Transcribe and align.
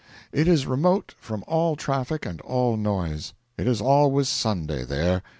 It 0.31 0.47
is 0.47 0.65
remote 0.65 1.13
from 1.19 1.43
all 1.45 1.75
traffic 1.75 2.25
and 2.25 2.41
all 2.41 2.75
noise; 2.75 3.33
it 3.55 3.67
is 3.67 3.79
always 3.81 4.29
Sunday 4.29 4.83
there. 4.83 5.21